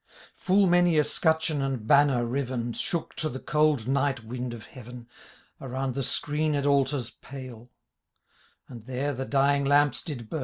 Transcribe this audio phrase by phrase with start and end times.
[0.33, 2.73] Full many a scutcheon and banner riven.
[2.73, 5.07] Shook to the cold night wind of heaven,
[5.61, 7.69] Aroimd the screened altar's pale;
[8.67, 10.39] And there the dying lamps did bum.